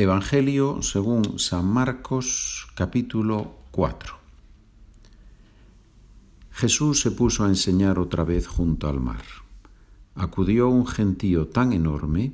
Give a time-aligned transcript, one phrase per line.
[0.00, 4.16] Evangelio según San Marcos capítulo 4
[6.52, 9.22] Jesús se puso a enseñar otra vez junto al mar.
[10.14, 12.32] Acudió un gentío tan enorme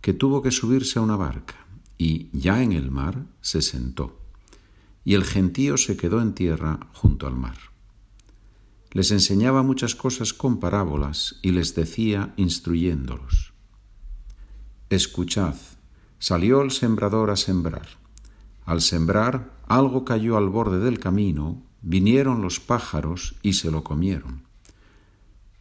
[0.00, 1.56] que tuvo que subirse a una barca
[1.98, 4.16] y, ya en el mar, se sentó.
[5.04, 7.56] Y el gentío se quedó en tierra junto al mar.
[8.92, 13.52] Les enseñaba muchas cosas con parábolas y les decía instruyéndolos.
[14.90, 15.56] Escuchad,
[16.20, 17.88] salió el sembrador a sembrar.
[18.64, 24.44] Al sembrar, algo cayó al borde del camino, vinieron los pájaros y se lo comieron.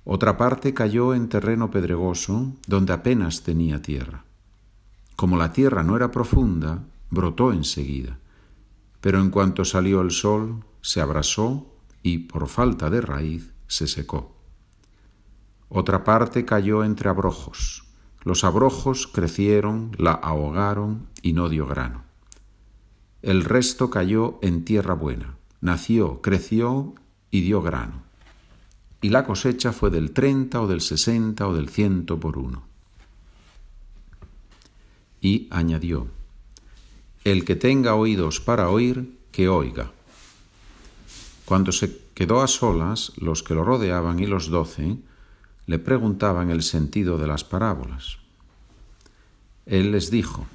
[0.03, 4.25] Otra parte cayó en terreno pedregoso, donde apenas tenía tierra.
[5.15, 8.19] Como la tierra no era profunda, brotó enseguida,
[9.01, 11.67] pero en cuanto salió el sol, se abrasó
[12.03, 14.35] y, por falta de raíz, se secó.
[15.69, 17.88] Otra parte cayó entre abrojos.
[18.23, 22.03] Los abrojos crecieron, la ahogaron y no dio grano.
[23.21, 26.95] El resto cayó en tierra buena, nació, creció
[27.31, 28.03] y dio grano.
[29.01, 32.63] Y la cosecha fue del treinta o del sesenta o del ciento por uno.
[35.21, 36.07] Y añadió,
[37.23, 39.91] El que tenga oídos para oír, que oiga.
[41.45, 44.97] Cuando se quedó a solas, los que lo rodeaban y los doce
[45.69, 48.17] le preguntaban el sentido de las parábolas.
[49.67, 50.47] Él les dijo,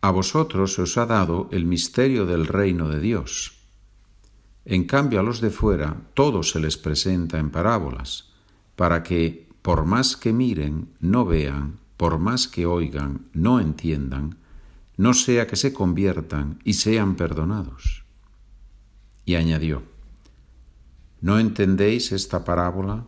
[0.00, 3.52] A vosotros os ha dado el misterio del reino de Dios.
[4.64, 8.32] En cambio a los de fuera todo se les presenta en parábolas,
[8.74, 14.38] para que, por más que miren, no vean, por más que oigan, no entiendan,
[14.96, 18.02] no sea que se conviertan y sean perdonados.
[19.24, 19.93] Y añadió,
[21.24, 23.06] ¿no entendéis esta parábola?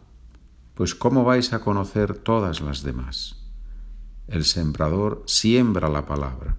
[0.72, 3.36] Pues ¿cómo vais a conocer todas las demás?
[4.26, 6.56] El sembrador siembra la palabra.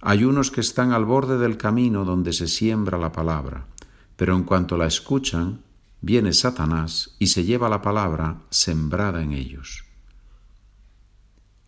[0.00, 3.66] Hay unos que están al borde del camino donde se siembra la palabra,
[4.14, 5.62] pero en cuanto la escuchan,
[6.00, 9.86] viene Satanás y se lleva la palabra sembrada en ellos.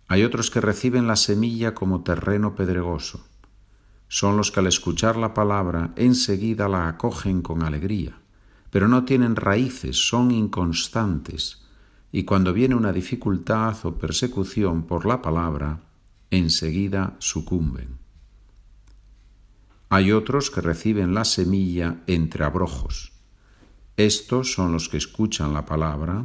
[0.07, 3.25] Hay otros que reciben la semilla como terreno pedregoso
[4.13, 8.22] son los que al escuchar la palabra enseguida la acogen con alegría,
[8.73, 11.61] pero no tienen raíces, son inconstantes,
[12.11, 15.83] y cuando viene una dificultad o persecución por la palabra,
[16.31, 17.99] enseguida sucumben.
[19.91, 23.13] Hay otros que reciben la semilla entre abrojos.
[23.99, 26.25] Estos son los que escuchan la palabra,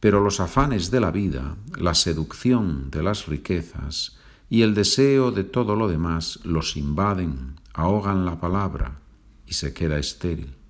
[0.00, 4.16] pero los afanes de la vida, la seducción de las riquezas,
[4.50, 8.98] y el deseo de todo lo demás los invaden, ahogan la palabra
[9.46, 10.65] y se queda estéril.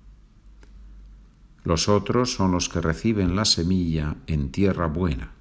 [1.67, 5.33] Los otros son los que reciben la semilla en tierra buena.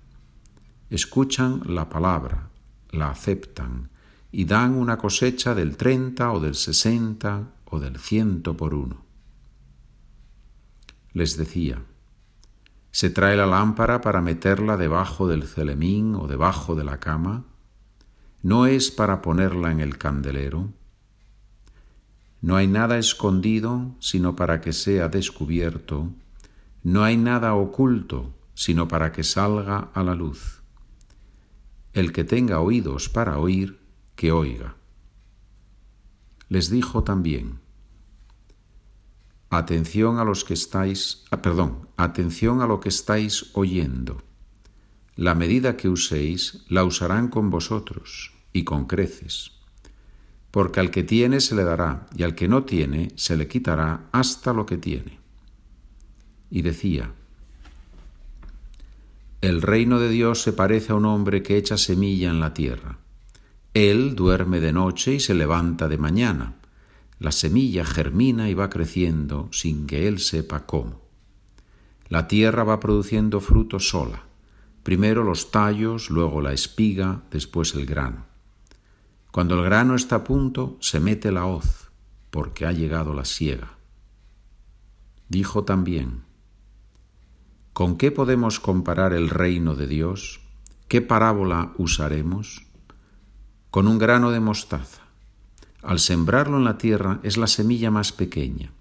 [0.91, 2.51] Escuchan la palabra,
[2.91, 3.91] la aceptan
[4.33, 9.05] y dan una cosecha del treinta o del sesenta o del ciento por uno.
[11.13, 11.81] Les decía,
[12.91, 17.45] ¿se trae la lámpara para meterla debajo del celemín o debajo de la cama?
[18.43, 20.73] no es para ponerla en el candelero.
[22.41, 26.13] No hay nada escondido sino para que sea descubierto,
[26.83, 30.63] no hay nada oculto sino para que salga a la luz.
[31.93, 33.81] El que tenga oídos para oír,
[34.15, 34.77] que oiga.
[36.49, 37.61] Les dijo también,
[39.51, 44.23] atención a los que estáis, ah, perdón, atención a lo que estáis oyendo.
[45.17, 49.56] La medida que uséis la usarán con vosotros y con creces.
[50.57, 54.09] Porque al que tiene se le dará, y al que no tiene se le quitará
[54.11, 55.21] hasta lo que tiene.
[56.51, 57.13] Y decía,
[59.43, 62.97] El reino de Dios se parece a un hombre que echa semilla en la tierra.
[63.75, 66.55] Él duerme de noche y se levanta de mañana.
[67.19, 71.03] La semilla germina y va creciendo sin que él sepa cómo.
[72.09, 74.23] La tierra va produciendo fruto sola,
[74.83, 78.36] primero los tallos, luego la espiga, después el grano.
[79.37, 81.91] Cuando el grano está a punto, se mete la hoz,
[82.31, 83.77] porque ha llegado la siega.
[85.29, 86.23] Dijo también,
[87.75, 90.41] ¿con qué podemos comparar el reino de Dios?
[90.89, 92.65] ¿Qué parábola usaremos?
[93.71, 95.03] Con un grano de mostaza.
[95.83, 98.73] Al sembrarlo en la tierra es la semilla más pequeña,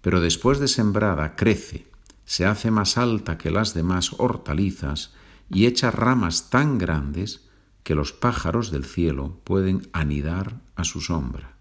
[0.00, 1.86] pero después de sembrada crece,
[2.24, 5.12] se hace más alta que las demás hortalizas
[5.50, 7.49] y echa ramas tan grandes
[7.82, 11.56] que los pájaros del cielo pueden anidar a su sombra.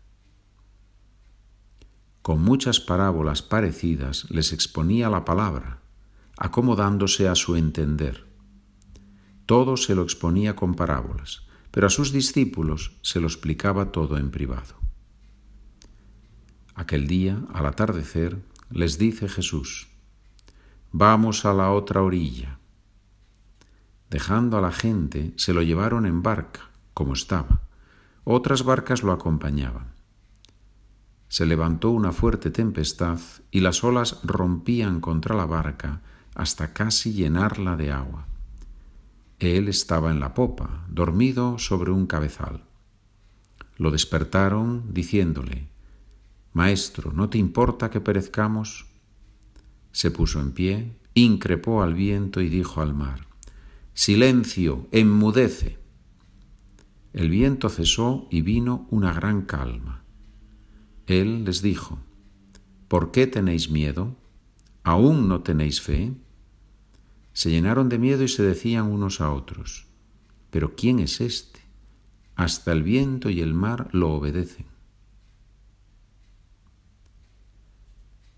[2.21, 5.79] Con muchas parábolas parecidas les exponía la palabra,
[6.37, 8.25] acomodándose a su entender.
[9.45, 14.29] Todo se lo exponía con parábolas, pero a sus discípulos se lo explicaba todo en
[14.29, 14.75] privado.
[16.75, 18.37] Aquel día, al atardecer,
[18.69, 19.87] les dice Jesús,
[20.91, 22.58] Vamos a la otra orilla.
[24.09, 27.61] Dejando a la gente, se lo llevaron en barca, como estaba.
[28.23, 29.93] Otras barcas lo acompañaban.
[31.27, 33.19] Se levantó una fuerte tempestad
[33.51, 36.01] y las olas rompían contra la barca
[36.33, 38.25] hasta casi llenarla de agua.
[39.37, 42.63] Él estaba en la popa, dormido sobre un cabezal.
[43.77, 45.69] Lo despertaron diciéndole,
[46.51, 48.87] Maestro, ¿no te importa que perezcamos?
[49.91, 53.28] Se puso en pie, increpó al viento y dijo al mar,
[53.99, 55.77] Silencio, enmudece.
[57.11, 60.05] El viento cesó y vino una gran calma.
[61.05, 61.99] Él les dijo,
[62.87, 64.15] ¿por qué tenéis miedo?
[64.83, 66.13] ¿Aún no tenéis fe?
[67.33, 69.87] Se llenaron de miedo y se decían unos a otros,
[70.49, 71.59] ¿pero quién es este?
[72.37, 74.67] Hasta el viento y el mar lo obedecen.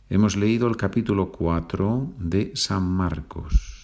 [0.10, 3.81] Hemos leído el capítulo 4 de San Marcos.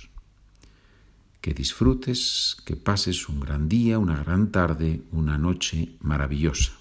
[1.48, 6.74] Que disfrutes, que pases un gran día, una gran tarde, una noche maravillosa.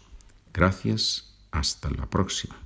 [0.53, 2.66] Gracias, hasta la próxima.